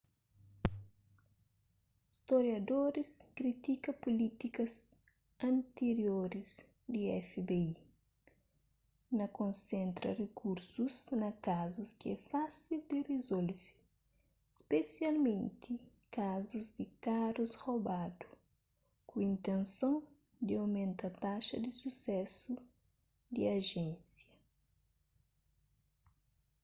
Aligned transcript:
storiadoris 2.17 3.11
kritika 3.37 3.89
pulítikas 4.03 4.75
antirioris 5.49 6.51
di 6.91 7.01
fbi 7.29 7.65
na 9.17 9.25
konsentra 9.39 10.09
rikursus 10.23 10.95
na 11.21 11.29
kazus 11.47 11.89
ki 11.99 12.07
é 12.15 12.17
fásil 12.29 12.79
di 12.89 12.99
rizolve 13.11 13.55
spesialmenti 14.61 15.71
kazus 16.17 16.65
di 16.77 16.85
karus 17.05 17.51
robadu 17.63 18.27
ku 19.07 19.15
intenson 19.29 19.95
di 20.47 20.53
omenta 20.65 21.07
taxa 21.23 21.55
di 21.65 21.71
susésu 21.81 22.53
di 23.33 23.41
ajénsia 23.57 24.27